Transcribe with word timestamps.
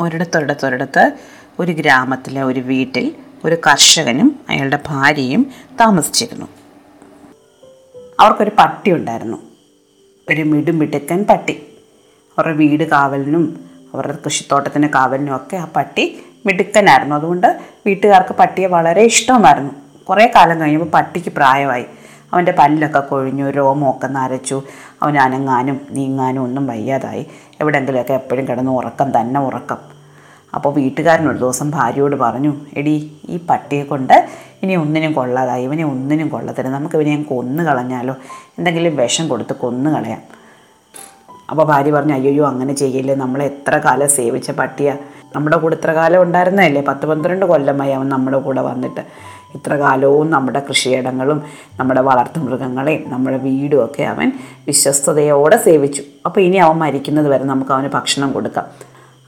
ഒരിടത്തൊരിടത്തൊരിടത്ത് 0.00 1.12
ഒരു 1.58 1.72
ഗ്രാമത്തിലെ 1.72 2.42
ഒരു 2.42 2.60
വീട്ടിൽ 2.60 3.14
ഒരു 3.44 3.54
കർഷകനും 3.54 4.40
അയാളുടെ 4.48 4.78
ഭാര്യയും 4.86 5.50
താമസിച്ചിരുന്നു. 5.80 6.46
അവർക്കൊരു 8.20 8.50
പട്ടി 8.58 8.92
ഉണ്ടായിരുന്നു. 8.92 9.36
ഒരു 10.30 10.42
മിടുമിടുക്കൻ 10.42 11.24
പട്ടി. 11.24 11.62
അവരുടെ 12.38 12.56
വീട് 12.56 12.84
കാവലിനും 12.84 13.70
അവരുടെ 13.94 14.18
കൃഷിത്തോട്ടത്തിന് 14.24 14.86
കാവലിനും 14.86 15.36
ഒക്കെ 15.36 15.56
ആ 15.56 15.64
പട്ടി 15.64 16.20
മിടുക്കനായിരുന്നു. 16.46 17.16
അതുകൊണ്ട് 17.16 17.60
വീട്ടുകാർക്ക് 17.86 18.34
പട്ടിയെ 18.34 18.66
വളരെ 18.66 19.02
ഇഷ്ടമായിരുന്നു. 19.02 19.74
കുറേ 20.08 20.32
കാലം 20.34 20.60
കഴിഞ്ഞപ്പോൾ 20.60 20.90
പട്ടിക്ക് 20.90 21.32
പ്രായമായി. 21.32 21.84
അവന്റെ 22.32 22.52
പല്ലൊക്കെ 22.52 23.00
കൊഴിഞ്ഞു 23.00 23.50
രോമമൊക്കെ 23.50 24.06
നരച്ചു. 24.06 24.62
അവൻ 25.02 25.18
അനങ്ങാനും 25.18 25.86
നീങ്ങാനും 25.90 26.42
ഒന്നും 26.42 26.66
വയ്യാതായി. 26.66 27.26
എവിടെയെങ്കിലുമൊക്കെ 27.60 28.12
എപ്പോഴും 28.12 28.48
കിടന്ന് 28.48 28.70
ഉറക്കം 28.70 29.20
തന്നെ 29.20 29.40
ഉറക്കം. 29.40 29.76
അപ്പോൾ 30.54 30.74
വീട്ടുകാരൻ 30.74 31.28
ഒരു 31.30 31.38
ദിവസം 31.38 31.70
ഭാര്യയോട് 31.70 32.16
പറഞ്ഞു 32.16 32.56
എടി 32.76 33.20
ഈ 33.28 33.36
പട്ടിയെ 33.50 33.84
കൊണ്ട് 33.84 34.28
ഇനി 34.62 34.74
ഒന്നിനും 34.74 35.12
കൊള്ളാതായി. 35.12 35.64
ഇവനെ 35.64 35.84
ഒന്നിനും 35.84 36.28
കൊള്ളത്തില്ല. 36.28 36.70
നമുക്ക് 36.70 36.96
ഇവനെ 36.96 37.22
കൊന്നു 37.22 37.62
കളഞ്ഞാലോ? 37.62 38.14
എന്തെങ്കിലും 38.58 38.96
വിഷം 38.96 39.28
കൊടുത്ത് 39.28 39.56
കൊന്നു 39.56 39.90
കളയാം. 39.90 40.22
അപ്പോൾ 41.50 41.62
ഭാര്യ 41.62 41.90
പറഞ്ഞു 41.90 42.12
അയ്യോ 42.12 42.46
അങ്ങനെ 42.46 42.74
ചെയ്യില്ലേ? 42.74 43.14
നമ്മൾ 43.14 43.42
എത്ര 43.42 43.78
കാലം 43.78 44.08
സേവിച്ച 44.08 44.50
പട്ടിയാണ് 44.50 44.98
നമ്മുടെ 45.36 45.56
കൂടെ 45.56 45.76
ഇത്ര 45.76 45.92
കാലം 45.92 46.22
ഉണ്ടായിരുന്നതല്ലേ? 46.22 46.80
പത്ത് 46.80 47.06
പന്ത്രണ്ട് 47.06 47.46
കൊല്ലമായി 47.46 47.92
അവൻ 47.92 48.08
നമ്മുടെ 48.08 48.38
കൂടെ 48.38 48.60
വന്നിട്ട്. 48.60 49.00
ഇത്ര 49.56 49.74
കാലവും 49.74 50.30
നമ്മുടെ 50.30 50.60
കൃഷിയിടങ്ങളും 50.68 51.42
നമ്മുടെ 51.80 52.00
വളർത്തുമൃഗങ്ങളെയും 52.00 53.10
നമ്മുടെ 53.10 53.36
വീടും 53.36 53.84
ഒക്കെ 53.84 54.02
അവൻ 54.02 54.32
വിശ്വസ്തയോടെ 54.66 55.56
സേവിച്ചു. 55.56 56.02
അപ്പോൾ 56.26 56.40
ഇനി 56.40 56.56
അവൻ 56.56 56.76
മരിക്കുന്നത് 56.76 57.28
വരെ 57.28 57.44
നമുക്ക് 57.44 57.70
അവന് 57.70 57.88
ഭക്ഷണം 57.94 58.32
കൊടുക്കാം. 58.32 58.66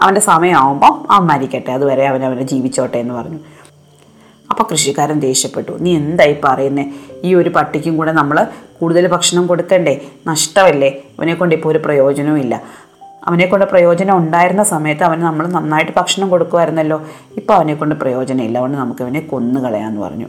അവന്റെ 0.00 0.20
സമയമാകുമ്പോൾ 0.20 1.12
അവൻ 1.12 1.26
മരിക്കട്ടെ. 1.26 1.72
അതുവരെ 1.72 2.06
അവൻ 2.06 2.24
അവനെ 2.24 2.42
ജീവിച്ചോട്ടെ 2.42 2.98
എന്ന് 2.98 3.14
പറഞ്ഞു. 3.14 3.38
അപ്പോൾ 4.50 4.64
കൃഷിക്കാരൻ 4.70 5.20
ദേഷ്യപ്പെട്ടു. 5.20 5.72
നീ 5.80 5.96
എന്തായി 5.96 6.36
പറയുന്നേ? 6.44 6.92
ഈ 7.24 7.34
ഒരു 7.34 7.48
പട്ടിക്കും 7.48 7.96
കൂടെ 7.96 8.12
നമ്മൾ 8.12 8.46
കൂടുതൽ 8.80 9.06
ഭക്ഷണം 9.06 9.46
കൊടുക്കണ്ടേ? 9.46 10.06
നഷ്ടമല്ലേ? 10.26 10.88
അവനെ 10.88 11.34
കൊണ്ട് 11.34 11.54
ഇപ്പോൾ 11.54 11.68
ഒരു 11.68 11.78
പ്രയോജനവും 11.78 12.38
ഇല്ല. 12.38 12.62
അവനെ 13.28 13.46
കൊണ്ട് 13.46 13.66
പ്രയോജനം 13.66 14.16
ഉണ്ടായിരുന്ന 14.16 14.62
സമയത്ത് 14.62 15.02
അവന് 15.02 15.22
നമ്മൾ 15.22 15.46
നന്നായിട്ട് 15.46 15.92
ഭക്ഷണം 15.96 16.28
കൊടുക്കുമായിരുന്നല്ലോ. 16.28 17.02
ഇപ്പോൾ 17.36 17.54
അവനെക്കൊണ്ട് 17.54 17.94
പ്രയോജനമില്ല 17.94 18.58
അതുകൊണ്ട് 18.58 18.78
നമുക്ക് 18.78 19.02
അവനെ 19.02 19.20
കൊന്നു 19.20 19.60
കളയാമെന്ന് 19.60 20.00
പറഞ്ഞു. 20.00 20.26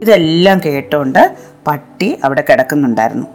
ഇതെല്ലാം 0.00 0.60
കേട്ടുകൊണ്ട് 0.66 1.36
പട്ടി 1.66 2.18
അവിടെ 2.24 2.44
കിടക്കുന്നുണ്ടായിരുന്നു. 2.50 3.26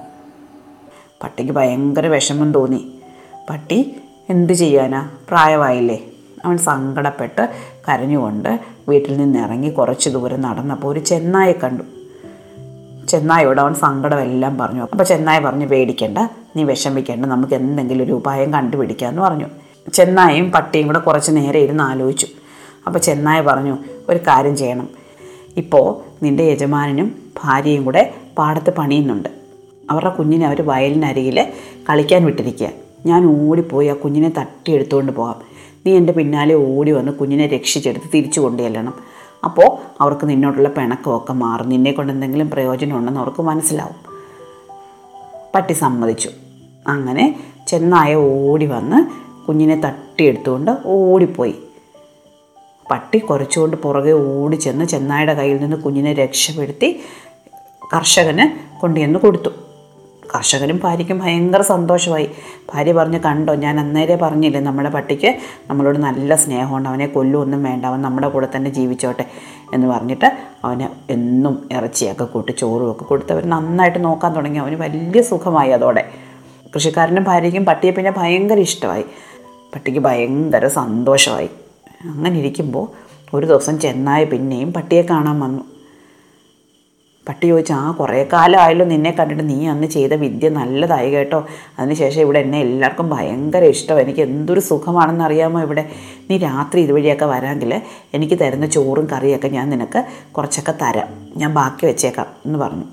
പട്ടിക്ക് 1.23 1.51
ഭയങ്കര 1.51 2.07
വിഷമം 2.07 2.53
തോന്നി. 2.53 3.01
പട്ടി 3.49 3.95
എന്ത് 4.29 4.53
ചെയ്യാനാ? 4.53 5.09
പ്രായമായില്ലേ? 5.29 5.99
അവൻ 6.45 6.57
സങ്കടപ്പെട്ട് 6.57 7.49
കരഞ്ഞുകൊണ്ട് 7.89 8.59
വീട്ടിൽ 8.89 9.17
നിന്ന് 9.17 9.39
ഇറങ്ങി 9.39 9.69
കുറച്ച് 9.69 10.09
ദൂരം 10.09 10.41
നടന്നപ്പോൾ 10.41 10.87
ഒരു 10.87 10.99
ചെന്നായെ 10.99 11.51
കണ്ടു. 11.51 11.83
ചെന്നായോട് 13.09 13.61
അവൻ 13.61 13.73
സങ്കടമെല്ലാം 13.73 14.57
പറഞ്ഞു. 14.57 14.81
അപ്പോൾ 14.81 15.03
ചെന്നായ 15.03 15.39
പറഞ്ഞു 15.39 15.65
പേടിക്കേണ്ട 15.65 16.17
നീ 16.55 16.63
വിഷമിക്കേണ്ട 16.63 17.25
നമുക്ക് 17.25 17.53
എന്തെങ്കിലും 17.53 18.03
ഒരു 18.03 18.11
ഉപായം 18.11 18.53
കണ്ടുപിടിക്കാമെന്ന് 18.53 19.21
പറഞ്ഞു. 19.21 19.45
ചെന്നായും 19.93 20.51
പട്ടിയും 20.51 20.87
കൂടെ 20.87 20.99
കുറച്ച് 20.99 21.31
നേരെ 21.31 21.59
ഇരുന്ന് 21.59 21.83
ആലോചിച്ചു. 21.83 22.27
അപ്പോൾ 22.87 22.99
ചെന്നായ 22.99 23.41
പറഞ്ഞു 23.41 23.77
ഒരു 24.09 24.17
കാര്യം 24.17 24.57
ചെയ്യണം. 24.57 24.87
ഇപ്പോൾ 25.57 26.03
നിന്റെ 26.23 26.43
യജമാനനും 26.43 27.15
ഭാര്യയും 27.43 27.85
കൂടെ 27.85 28.13
പാടത്ത് 28.37 28.73
പണിയുന്നുണ്ട്. 28.73 29.29
അവരുടെ 29.91 30.09
കുഞ്ഞിനെ 30.09 30.47
അവർ 30.47 30.61
വയലിനരികിൽ 30.61 31.53
കളിക്കാൻ 31.89 32.25
വിട്ടിരിക്കുക 32.25 32.69
ഞാൻ 33.05 33.25
ഓടിപ്പോയി 33.25 33.87
ആ 33.87 33.93
കുഞ്ഞിനെ 33.93 34.29
തട്ടിയെടുത്തുകൊണ്ട് 34.29 35.11
പോകാം. 35.11 35.35
നീ 35.85 35.97
എന്റെ 35.97 36.13
പിന്നാലെ 36.13 36.55
ഓടി 36.55 36.91
വന്ന് 36.91 37.11
കുഞ്ഞിനെ 37.11 37.47
രക്ഷിച്ചെടുത്ത് 37.47 38.05
തിരിച്ചു 38.13 38.39
കൊണ്ടുചെല്ലണം. 38.41 38.93
അപ്പോൾ 39.45 39.77
അവർക്ക് 40.01 40.29
നിന്നോടുള്ള 40.29 40.69
പിണക്കമൊക്കെ 40.69 41.33
മാറും. 41.33 41.69
നിന്നെ 41.69 41.91
കൊണ്ട് 41.91 42.13
എന്തെങ്കിലും 42.13 42.49
പ്രയോജനം 42.49 42.97
ഉണ്ടെന്ന് 42.97 43.19
അവർക്ക് 43.19 43.41
മനസ്സിലാവും. 43.41 44.13
പട്ടി 45.55 45.73
സമ്മതിച്ചു. 45.73 46.29
അങ്ങനെ 46.87 47.39
ചെന്നായ 47.67 48.15
ഓടി 48.15 48.65
വന്ന് 48.65 49.23
കുഞ്ഞിനെ 49.45 49.75
തട്ടിയെടുത്തുകൊണ്ട് 49.75 50.77
ഓടിപ്പോയി. 50.85 51.55
പട്ടി 52.91 53.17
കുറച്ചുകൊണ്ട് 53.19 53.77
പുറകെ 53.77 54.11
ഓടി 54.11 54.55
ചെന്ന് 54.55 54.85
ചെന്നായുടെ 54.85 55.33
കയ്യിൽ 55.33 55.57
നിന്ന് 55.57 55.77
കുഞ്ഞിനെ 55.77 56.13
രക്ഷപ്പെടുത്തി 56.13 57.03
കർഷകന് 57.95 58.79
കൊണ്ടുചെന്ന് 58.81 59.19
കൊടുത്തു. 59.19 59.49
കർഷകനും 60.35 60.79
ഭാര്യയ്ക്കും 60.83 61.19
ഭയങ്കര 61.19 61.61
സന്തോഷമായി. 61.61 62.29
ഭാര്യ 62.73 62.91
പറഞ്ഞ് 62.91 63.19
കണ്ടോ 63.19 63.55
ഞാൻ 63.55 63.79
അന്നേരെ 63.79 64.15
പറഞ്ഞില്ലേ 64.15 64.59
നമ്മുടെ 64.59 64.89
പട്ടിക്ക് 64.89 65.37
നമ്മളോട് 65.69 65.97
നല്ല 65.97 66.35
സ്നേഹമുണ്ട്. 66.35 66.89
അവനെ 66.89 67.07
കൊല്ലുമൊന്നും 67.07 67.63
വേണ്ട. 67.63 67.85
അവൻ 67.85 68.01
നമ്മുടെ 68.01 68.29
കൂടെ 68.29 68.47
തന്നെ 68.55 68.71
ജീവിച്ചോട്ടെ. 68.71 69.25
എന്ന് 69.73 69.87
പറഞ്ഞിട്ട് 69.87 70.37
അവന് 70.63 71.11
എന്നും 71.11 71.69
ഇറച്ചിയൊക്കെ 71.71 72.23
കൂട്ടി 72.23 72.51
ചോറും 72.51 72.91
ഒക്കെ 72.91 73.03
കൊടുത്ത് 73.03 73.31
അവർ 73.33 73.45
നന്നായിട്ട് 73.45 74.03
നോക്കാൻ 74.03 74.35
തുടങ്ങി. 74.35 74.59
അവന് 74.59 74.75
വലിയ 74.75 75.21
സുഖമായി 75.21 75.69
അതോടെ. 75.69 76.09
കൃഷിക്കാരനും 76.75 77.23
ഭാര്യയ്ക്കും 77.23 77.65
പട്ടിയെ 77.65 77.91
പിന്നെ 77.91 78.13
ഭയങ്കര 78.17 78.59
ഇഷ്ടമായി. 78.59 79.05
പട്ടിക്ക് 79.75 79.99
ഭയങ്കര 79.99 80.67
സന്തോഷമായി. 80.67 81.49
അങ്ങനെ 82.01 82.39
ഇരിക്കുമ്പോൾ 82.39 82.87
ഒരു 83.33 83.45
ദിവസം 83.45 83.79
ചെന്നായ 83.79 84.23
പിന്നെയും 84.23 84.73
പട്ടിയെ 84.73 85.01
കാണാൻ 85.01 85.39
വന്നു. 85.39 85.72
പട്ടി 87.27 87.47
ചോദിച്ചു 87.47 87.73
ആ 87.73 87.91
കുറേ 87.91 88.27
കാലമായല്ലോ 88.33 88.85
നിന്നെ 88.85 89.11
കണ്ടിട്ട്. 89.11 89.49
നീ 89.49 89.67
അന്ന് 89.67 89.87
ചെയ്ത 89.87 90.13
വിദ്യ 90.13 90.49
നല്ലതായി 90.49 91.11
കേട്ടോ. 91.11 91.47
അതിനുശേഷം 91.79 92.21
ഇവിടെ 92.21 92.39
എന്നെ 92.39 92.59
എല്ലാവർക്കും 92.59 93.09
ഭയങ്കര 93.09 93.63
ഇഷ്ടം. 93.63 93.99
എനിക്ക് 93.99 94.19
എന്തൊരു 94.19 94.59
സുഖമാണെന്ന് 94.59 95.23
അറിയാമോ 95.23 95.61
ഇവിടെ? 95.61 95.89
നീ 96.29 96.37
രാത്രി 96.37 96.81
ഇതുവഴിയൊക്കെ 96.81 97.25
വരാമെങ്കിൽ 97.25 97.81
എനിക്ക് 98.13 98.39
തരുന്ന 98.41 98.65
ചോറും 98.65 99.07
കറിയൊക്കെ 99.13 99.47
ഞാൻ 99.47 99.69
നിനക്ക് 99.69 100.05
കുറച്ചൊക്കെ 100.31 100.71
തരാം. 100.81 101.07
ഞാൻ 101.37 101.53
ബാക്കി 101.53 101.85
വെച്ചേക്കാം 101.85 102.25
എന്ന് 102.45 102.59
പറഞ്ഞു. 102.59 102.83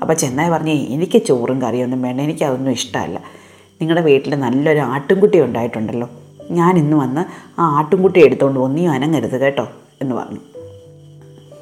അപ്പോൾ 0.00 0.14
ചെന്നായി 0.14 0.50
പറഞ്ഞു 0.50 0.72
എനിക്ക് 0.72 1.18
ചോറും 1.18 1.62
കറിയൊന്നും 1.62 2.02
വേണ്ട. 2.02 2.20
എനിക്കതൊന്നും 2.20 2.72
ഇഷ്ടമല്ല. 2.72 3.18
നിങ്ങളുടെ 3.80 4.00
വീട്ടിൽ 4.00 4.34
നല്ലൊരു 4.34 4.78
ആട്ടുംകുട്ടി 4.78 5.40
ഉണ്ടായിട്ടുണ്ടല്ലോ. 5.40 6.08
ഞാൻ 6.50 6.78
ഇന്ന് 6.78 6.96
വന്ന് 6.96 7.24
ആ 7.60 7.76
ആട്ടുംകുട്ടി 7.78 8.20
എടുത്തുകൊണ്ട് 8.24 8.60
പോകും 8.60 8.74
നീ 8.74 8.86
അനങ്ങരുത് 8.86 9.40
കേട്ടോ 9.40 9.68
എന്ന് 10.02 10.14
പറഞ്ഞു. 10.14 10.53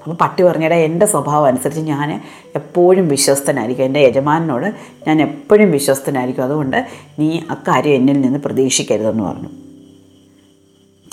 അപ്പോൾ 0.03 0.17
പട്ടി 0.17 0.43
പറഞ്ഞിടാ 0.43 0.77
എന്റെ 0.77 1.07
സ്വഭാവം 1.07 1.47
അനുസരിച്ച് 1.47 1.81
ഞാൻ 1.81 2.23
എപ്പോഴും 2.55 3.09
വിശ്വസ്തനായിരിക്കും. 3.09 3.85
എന്റെ 3.85 4.01
യജമാനോട് 4.01 4.75
ഞാൻ 5.09 5.23
എപ്പോഴും 5.23 5.71
വിശ്വസ്തനായിരിക്കും. 5.71 6.43
അതുകൊണ്ട് 6.43 6.87
നീ 7.19 7.41
അക്കാര്യം 7.51 7.95
എന്നിൽ 7.95 8.21
നിന്ന് 8.21 8.39
പ്രതീക്ഷിക്കരുതെന്ന് 8.39 9.25
പറഞ്ഞു. 9.25 9.49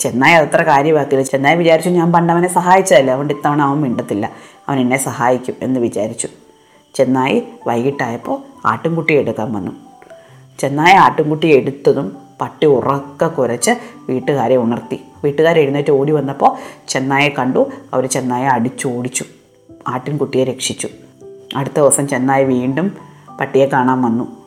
ചെന്നായി 0.00 0.34
അതത്ര 0.34 0.62
കാര്യമാക്കില്ല 0.62 1.22
ചെന്നായി 1.22 1.56
വിചാരിച്ചു 1.56 1.90
ഞാൻ 1.90 2.12
പണ്ടവനെ 2.12 2.48
സഹായിച്ചതല്ലേ. 2.48 3.12
അതുകൊണ്ട് 3.12 3.34
ഇത്തവണ 3.34 3.62
അവൻ 3.62 3.80
മിണ്ടത്തില്ല. 3.80 4.30
അവൻ 4.68 4.80
എന്നെ 4.80 4.96
സഹായിക്കും 4.96 5.54
എന്ന് 5.62 5.80
വിചാരിച്ചു. 5.80 6.28
ചെന്നായി 6.94 7.42
വൈകിട്ടായപ്പോൾ 7.66 8.40
ആട്ടിൻകുട്ടി 8.66 9.14
എടുക്കാൻ 9.14 9.52
വന്നു. 9.52 9.72
ചെന്നായി 10.58 10.94
ആട്ടിൻകുട്ടി 10.94 11.46
എടുത്തതും 11.46 12.16
പട്ടി 12.40 12.66
ഉറക്ക 12.66 13.26
കുരച്ച് 13.26 13.70
വീട്ടുകാരെ 14.08 14.56
ഉണർത്തി. 14.56 15.00
വീട്ടുകാർ 15.24 15.58
എഴുന്നേറ്റ് 15.58 15.90
ഓടി 15.90 16.12
വന്നപ്പോൾ 16.12 16.56
ചെന്നായെ 16.88 17.28
കണ്ടു. 17.28 17.70
അവർ 17.94 18.06
ചെന്നായെ 18.06 18.46
അടിച്ചോടിച്ചു. 18.46 19.24
ആട്ടിൻകുട്ടിയെ 19.88 20.44
രക്ഷിച്ചു. 20.44 20.88
അടുത്ത 21.56 21.74
ദിവസം 21.74 22.08
ചെന്നായ 22.08 22.44
വീണ്ടും 22.44 22.96
പട്ടിയെ 23.40 23.66
കാണാൻ 23.66 24.02
വന്നു. 24.02 24.40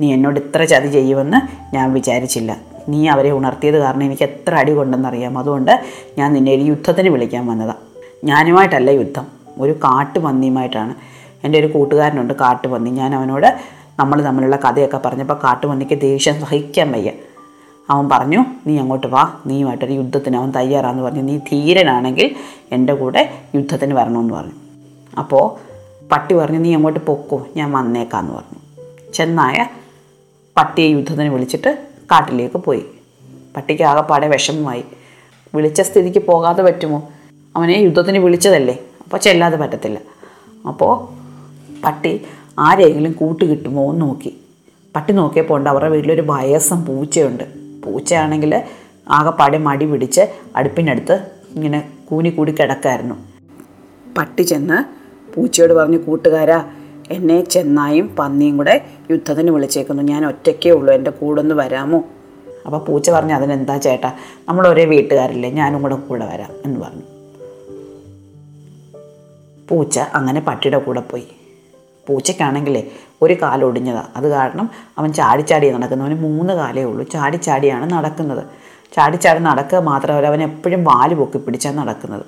നീ 0.00 0.12
എന്നോട് 0.12 0.40
ഇത്ര 0.40 0.64
ചതി 0.64 0.88
ചെയ്യുമെന്ന് 0.88 1.74
ഞാൻ 1.74 1.92
വിചാരിച്ചില്ല. 1.92 2.56
നീ 2.88 3.08
അവരെ 3.08 3.30
ഉണർത്തിയത് 3.30 3.78
കാരണം 3.78 4.02
എനിക്ക് 4.02 4.22
എത്ര 4.22 4.54
അടി 4.54 4.72
കൊണ്ടെന്നറിയാം 4.72 5.38
അതുകൊണ്ട് 5.38 5.84
ഞാൻ 6.18 6.32
നിന്നെ 6.32 6.54
ഒരു 6.54 6.62
യുദ്ധത്തിന് 6.62 7.08
വിളിക്കാൻ 7.08 7.46
വന്നതാണ് 7.46 7.76
ഞാനുമായിട്ടല്ല 8.24 8.90
യുദ്ധം. 8.90 9.26
ഒരു 9.58 9.72
കാട്ടുപന്നിയുമായിട്ടാണ്. 9.72 10.94
എന്റെ 11.44 11.58
ഒരു 11.58 11.66
കൂട്ടുകാരനുണ്ട് 11.66 12.34
കാട്ടുപന്നി. 12.34 12.90
ഞാൻ 12.90 13.14
അവനോട് 13.14 13.60
നമ്മൾ 13.98 14.24
തമ്മിലുള്ള 14.24 14.56
കഥയൊക്കെ 14.56 15.00
പറഞ്ഞപ്പോൾ 15.04 15.40
കാട്ടുപന്നിക്ക് 15.44 16.00
ദേഷ്യം 16.00 16.40
സഹിക്കാൻ 16.40 16.92
വയ്യ. 16.92 17.10
അവൻ 17.90 18.08
പറഞ്ഞു 18.08 18.44
നീ 18.66 18.78
അങ്ങോട്ട് 18.78 19.06
വാ 19.06 19.32
നീയുമായിട്ടൊരു 19.46 19.92
യുദ്ധത്തിന് 19.92 20.36
അവൻ 20.36 20.50
തയ്യാറാന്ന് 20.50 21.02
പറഞ്ഞു. 21.02 21.22
നീ 21.22 21.36
ധീരനാണെങ്കിൽ 21.36 22.36
എന്റെ 22.72 22.94
കൂടെ 22.94 23.34
യുദ്ധത്തിന് 23.54 23.94
വരണമെന്ന് 23.94 24.34
പറഞ്ഞു. 24.34 24.52
അപ്പോൾ 25.18 25.66
പട്ടി 26.12 26.34
പറഞ്ഞു 26.34 26.58
നീ 26.58 26.74
അങ്ങോട്ട് 26.74 27.00
പൊക്കോ 27.00 27.46
ഞാൻ 27.56 27.72
വന്നേക്കാന്ന് 27.72 28.32
പറഞ്ഞു. 28.32 28.82
ചെന്നായ 29.12 29.66
പട്ടിയെ 30.56 30.88
യുദ്ധത്തിന് 30.88 31.28
വിളിച്ചിട്ട് 31.28 31.86
കാട്ടിലേക്ക് 32.12 32.56
പോയി. 32.56 32.84
പട്ടിക്ക് 33.56 33.82
ആകെപ്പാടെ 33.82 34.28
വിഷമമായി. 34.28 34.84
വിളിച്ച 35.54 35.80
സ്ഥിതിക്ക് 35.80 36.18
പോകാതെ 36.18 36.62
പറ്റുമോ? 36.62 37.08
അവനെ 37.56 37.72
യുദ്ധത്തിന് 37.72 38.18
വിളിച്ചതല്ലേ? 38.18 38.78
അപ്പോൾ 39.04 39.16
ചെല്ലാതെ 39.16 39.56
പറ്റത്തില്ല. 39.56 39.98
അപ്പോൾ 40.68 41.08
പട്ടി 41.84 42.22
ആരെങ്കിലും 42.58 43.12
കൂട്ട് 43.12 43.44
കിട്ടുമോ 43.44 43.90
എന്ന് 43.90 44.00
നോക്കി. 44.00 44.40
പട്ടി 44.96 45.12
നോക്കിയപ്പോൾ 45.12 45.58
ഉണ്ട് 45.58 45.70
അവരുടെ 45.70 45.88
വീട്ടിലൊരു 45.88 46.24
വയസ്സം 46.26 46.86
പൂച്ചയുണ്ട്. 46.86 47.65
പൂച്ചയാണെങ്കിൽ 47.86 48.62
ആകെപ്പാടെ 49.08 49.58
മടി 49.58 49.86
പിടിച്ച് 49.86 50.20
അടുപ്പിനടുത്ത് 50.56 51.30
ഇങ്ങനെ 51.50 51.88
കൂനി 52.10 52.30
കൂടി 52.30 52.52
കിടക്കായിരുന്നു. 52.52 53.14
പട്ടി 54.18 54.42
ചെന്ന് 54.42 54.78
പൂച്ചയോട് 55.34 55.72
പറഞ്ഞു 55.72 55.98
കൂട്ടുകാരാ 55.98 56.64
എന്നെ 57.10 57.44
ചെന്നായും 57.44 58.16
പന്നിയും 58.16 58.56
കൂടെ 58.56 58.84
യുദ്ധത്തിന് 59.10 59.50
വിളിച്ചേക്കുന്നു. 59.50 60.02
ഞാൻ 60.02 60.26
ഒറ്റയ്ക്കേ 60.26 60.70
ഉള്ളൂ 60.70 60.94
എന്റെ 60.94 61.10
കൂടെ 61.10 61.40
ഒന്ന് 61.40 61.54
വരാമോ? 61.54 62.04
അപ്പോൾ 62.66 62.78
പൂച്ച 62.78 63.10
പറഞ്ഞു 63.10 63.34
അതിനെന്താ 63.34 63.76
ചേട്ടാ 63.76 64.12
നമ്മൾ 64.48 64.68
ഒരേ 64.68 64.84
വീട്ടുകാരല്ലേ 64.84 65.50
ഞാനും 65.50 65.82
കൂടെ 65.82 65.96
കൂടെ 65.96 66.26
വരാം 66.26 66.50
എന്ന് 66.64 66.80
പറഞ്ഞു. 66.80 67.02
പൂച്ച 69.68 69.98
അങ്ങനെ 69.98 70.40
പട്ടിയുടെ 70.40 70.78
കൂടെ 70.78 71.00
പോയി. 71.00 71.26
പൂച്ചയ്ക്കാണെങ്കിലേ 72.08 72.90
ഒരു 73.22 73.34
കാലൊടിഞ്ഞതാണ് 73.42 74.06
അത് 74.16 74.28
കാരണം 74.30 74.70
അവൻ 74.98 75.12
ചാടിച്ചാടി 75.12 75.70
നടക്കുന്നത്. 75.70 76.08
അവന് 76.08 76.20
മൂന്ന് 76.20 76.54
കാലേ 76.54 76.84
ഉള്ളൂ. 76.84 77.04
ചാടിച്ചാടിയാണ് 77.04 77.90
നടക്കുന്നത്. 77.90 78.44
ചാടിച്ചാടി 78.96 79.40
നടക്കുക 79.40 79.78
മാത്രമല്ല 79.78 80.26
അവൻ 80.26 80.42
എപ്പോഴും 80.42 80.84
വാൽ 80.84 81.14
പൊക്കി 81.14 81.38
പിടിച്ചാണ് 81.38 81.78
നടക്കുന്നത്. 81.78 82.26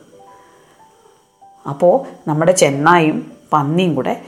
അപ്പോൾ 1.69 1.95
നമ്മുടെ 2.29 2.53
ചെന്നായും 2.53 3.33
പന്നിയും 3.53 3.95
കൂടെ 3.95 4.23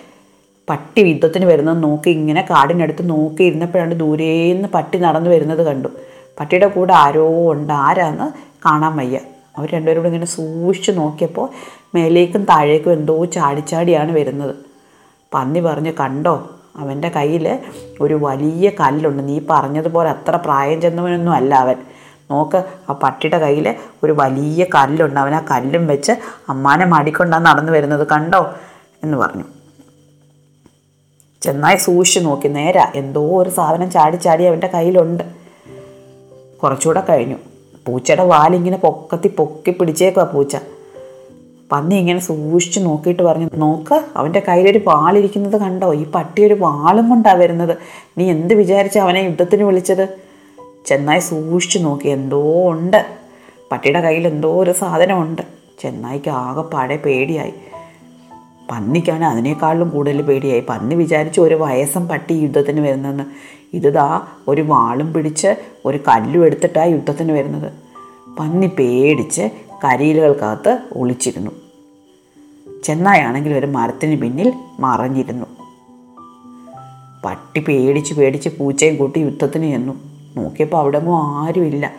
പട്ടി 0.70 1.00
യുദ്ധത്തിന് 1.00 1.47
വരുന്നത് 1.47 1.82
നോക്കി 1.82 2.11
ഇങ്ങനെ 2.11 2.46
കാടിനടുത്ത് 2.50 3.11
നോക്കി 3.11 3.43
ഇരുന്നപ്പോഴാണ് 3.43 3.94
ദൂരേന്ന് 3.94 4.69
പട്ടി 4.69 4.99
നടന്നു 4.99 5.31
വരുന്നത് 5.31 5.67
കണ്ടു. 5.67 5.88
പട്ടിയുടെ 6.41 6.67
കൂടെ 6.67 6.93
ആരോ 6.93 7.53
ഉണ്ട്. 7.53 7.73
ആരാന്ന് 7.73 8.32
കാണാൻ 8.67 8.96
വയ്യ. 8.96 9.19
അവർ 9.58 9.69
രണ്ടുപേരും 9.70 10.00
കൂടെ 10.00 10.08
ഇങ്ങനെ 10.08 10.26
സൂക്ഷിച്ച് 10.26 10.93
നോക്കിയപ്പോൾ 10.93 11.49
മേലേക്കും 11.94 12.44
താഴേക്കും 12.44 12.93
എന്തോ 12.93 13.25
ചാടിച്ചാടിയാണ് 13.25 14.12
വരുന്നത്. 14.12 14.69
പന്നി 15.35 15.61
പറഞ്ഞു 15.61 15.93
കണ്ടോ 16.00 16.50
അവന്റെ 16.77 17.09
കയ്യിൽ 17.09 17.59
ഒരു 18.00 18.15
വലിയ 18.15 18.71
കല്ലുണ്ട്. 18.81 19.29
നീ 19.29 19.41
പറഞ്ഞതുപോലെ 19.50 20.11
അത്ര 20.11 20.37
പ്രായം 20.37 20.81
ചെന്നവനൊന്നും 20.81 21.32
അല്ല 21.32 21.55
അവൻ. 21.55 21.77
നോക്ക് 22.31 22.65
ആ 22.91 22.93
പട്ടിയുടെ 22.93 23.38
കയ്യിൽ 23.38 23.75
ഒരു 24.03 24.12
വലിയ 24.12 24.65
കല്ലുണ്ട്. 24.75 25.21
അവൻ 25.21 25.35
ആ 25.35 25.41
കല്ലും 25.50 25.87
വെച്ച് 25.87 26.12
അമ്മാനെ 26.49 26.85
മാടിക്കൊണ്ടാണ് 26.85 27.47
നടന്നു 27.47 27.73
വരുന്നത്. 27.73 28.06
കണ്ടോ? 28.06 28.55
എന്ന് 29.05 29.19
പറഞ്ഞു. 29.19 29.44
ചെന്നായി 31.43 31.77
സൂക്ഷിച്ച് 31.77 32.29
നോക്കി. 32.29 32.49
നേരാ 32.49 32.93
എന്തോ 32.94 33.43
ഒരു 33.43 33.50
സാധനം 33.50 33.91
ചാടി 33.91 34.17
ചാടി 34.17 34.44
അവന്റെ 34.44 34.67
കയ്യിലുണ്ട്. 34.67 35.25
കുറച്ചുകൂടെ 36.62 37.03
കഴിഞ്ഞു. 37.09 37.37
പൂച്ചയുടെ 37.87 38.25
വാലിങ്ങനെ 38.25 38.77
പൊക്കത്തി 38.77 39.29
പൊക്കി 39.29 39.71
പിടിച്ചേക്കുവാ 39.71 40.25
പൂച്ച. 40.25 40.56
പന്നി 41.72 41.94
ഇങ്ങനെ 41.94 42.19
സൂക്ഷിച്ച് 42.19 42.81
നോക്കിയിട്ട് 42.81 43.22
പറഞ്ഞു 43.22 43.50
നോക്ക് 43.55 44.05
അവന്റെ 44.17 44.43
കയ്യിലൊരു 44.49 44.78
പാലിരിക്കുന്നത് 44.78 45.61
കണ്ടോ? 45.61 45.94
ഈ 45.94 46.05
പട്ടി 46.05 46.44
ഒരു 46.44 46.55
വാളും 46.55 47.11
കൊണ്ടാണ് 47.11 47.38
വരുന്നത്. 47.38 47.76
നീ 48.19 48.31
എന്ത് 48.31 48.55
വിചാരിച്ച 48.55 48.99
അവനെ 48.99 49.19
യുദ്ധത്തിന് 49.19 49.62
വിളിച്ചത്? 49.62 50.08
ചെന്നായി 50.87 51.20
സൂക്ഷിച്ച് 51.20 51.78
നോക്കി 51.78 52.08
എന്തോ 52.08 52.70
ഉണ്ട്. 52.70 53.06
പട്ടിയുടെ 53.72 54.00
കയ്യിൽ 54.00 54.26
എന്തോ 54.26 54.62
ഒരു 54.62 54.72
സാധനമുണ്ട്. 54.72 55.43
ചെന്നായിക്ക് 55.82 56.31
ആകെ 56.31 56.61
പഴയ 56.61 56.96
പേടിയായി 56.96 57.52
പന്നിക്കാണ് 58.70 59.25
അതിനേക്കാളും 59.25 59.90
കൂടുതൽ 59.90 60.22
പേടിയായി. 60.22 60.61
പന്നി 60.61 60.94
വിചാരിച്ചു 60.94 61.40
ഒരു 61.40 61.55
വയസ്സം 61.55 62.08
പട്ടി 62.08 62.34
യുദ്ധത്തിന് 62.34 62.81
വരുന്നതെന്ന് 62.81 63.25
ഇതാ 63.76 64.20
ഒരു 64.49 64.62
വാളും 64.62 65.12
പിടിച്ച് 65.12 65.55
ഒരു 65.84 65.99
കല്ലും 66.08 66.44
എടുത്തിട്ടാണ് 66.44 66.90
യുദ്ധത്തിന് 66.90 67.32
വരുന്നത്. 67.32 67.72
പന്നി 68.38 68.67
പേടിച്ച് 68.67 69.43
കരിയിലുകൾക്കകത്ത് 69.84 70.78
ഒളിച്ചിരുന്നു. 70.96 71.50
ചെന്നായാണെങ്കിൽ 72.85 73.55
ഒരു 73.55 73.67
മരത്തിന് 73.67 74.23
പിന്നിൽ 74.23 74.53
മറഞ്ഞിരുന്നു. 74.81 75.47
പട്ടി 77.25 77.61
പേടിച്ച് 77.61 78.15
പേടിച്ച് 78.15 78.49
പൂച്ചയും 78.49 78.97
കൂട്ടി 78.97 79.19
യുദ്ധത്തിന് 79.19 79.71
ചെന്നു. 79.71 79.93
നോക്കിയപ്പോൾ 80.37 80.79
അവിടെങ്ങും 80.79 81.17
ആരുമില്ല. 81.17 81.93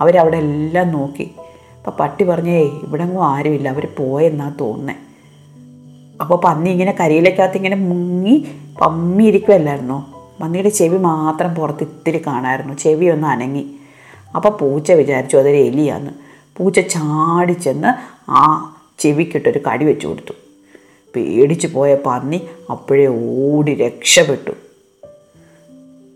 അവരവിടെ 0.00 0.36
എല്ലാം 0.36 0.92
നോക്കി. 0.92 1.30
അപ്പോൾ 1.78 1.90
പട്ടി 1.90 2.24
പറഞ്ഞേ 2.24 2.58
ഇവിടെങ്ങും 2.60 3.26
ആരുമില്ല. 3.26 3.68
അവർ 3.68 3.88
പോയെന്നാണ് 3.98 4.58
തോന്നുന്നത് 4.60 4.96
അപ്പോൾ 6.20 6.40
പന്നി 6.40 6.70
ഇങ്ങനെ 6.70 6.94
കരിയിലേക്കകത്ത് 7.00 7.56
ഇങ്ങനെ 7.56 7.76
മുങ്ങി 7.76 8.48
പമ്മിയിരിക്കുമല്ലായിരുന്നോ 8.80 10.06
പന്നിയുടെ 10.42 10.68
ചെവി 10.68 10.98
മാത്രം 10.98 11.54
പുറത്ത് 11.54 11.82
ഇത്തിരി 11.82 12.22
കാണായിരുന്നു. 12.26 12.74
ചെവി 12.74 13.06
ഒന്ന് 13.06 13.28
അനങ്ങി. 13.28 13.70
അപ്പോൾ 14.36 14.48
പൂച്ച 14.48 14.92
വിചാരിച്ചു 14.92 15.36
അതൊരു 15.36 15.56
എലിയാന്ന്. 15.56 16.10
പൂച്ച 16.56 16.80
ചാടി 16.80 17.52
ചെന്ന് 17.52 18.20
ആ 18.30 18.74
ചെവിക്കിട്ടൊരു 19.00 19.60
കടി 19.72 19.84
വെച്ചു 19.84 20.06
കൊടുത്തു. 20.06 20.32
പേടിച്ചു 21.16 21.66
പോയ 21.66 21.94
പന്നി 21.94 22.40
അപ്പോഴേ 22.70 23.06
ഓടി 23.06 23.74
രക്ഷപ്പെട്ടു. 23.74 24.50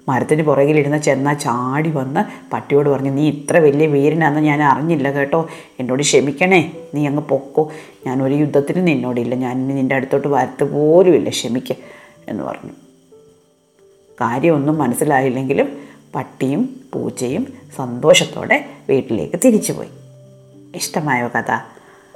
മരത്തിന് 0.08 0.42
പുറകിലിരുന്ന 0.42 0.98
ചെന്ന 0.98 1.34
ചാടി 1.34 1.90
വന്ന് 1.90 2.50
പട്ടിയോട് 2.50 2.88
പറഞ്ഞു 2.88 3.10
നീ 3.10 3.28
ഇത്ര 3.28 3.58
വലിയ 3.58 3.86
വീരനാന്ന് 3.86 4.40
ഞാൻ 4.40 4.62
അറിഞ്ഞില്ല 4.62 5.12
കേട്ടോ. 5.12 5.48
എന്നോട് 5.80 6.02
ക്ഷമിക്കണേ. 6.02 6.72
നീ 6.94 7.06
അങ്ങ് 7.06 7.22
പൊക്കോ. 7.22 7.72
ഞാൻ 8.06 8.22
ഒരു 8.22 8.34
യുദ്ധത്തിന് 8.34 8.86
നിന്നോടില്ല. 8.86 9.34
ഞാൻ 9.34 9.68
നിന്റെ 9.68 9.94
അടുത്തോട്ട് 9.94 10.28
വരത്ത് 10.28 10.64
പോലുമില്ല. 10.64 11.28
ക്ഷമിക്ക 11.28 11.72
എന്ന് 12.28 12.44
പറഞ്ഞു. 12.44 12.70
കാര്യമൊന്നും 14.20 14.78
മനസ്സിലായില്ലെങ്കിലും 14.78 15.78
പട്ടിയും 16.14 16.80
പൂച്ചയും 16.92 17.46
സന്തോഷത്തോടെ 17.76 18.66
വീട്ടിലേക്ക് 18.88 19.40
തിരിച്ചുപോയി. 19.44 19.88
ഇഷ്ടമായോ 20.74 21.28
കഥ? 21.28 21.73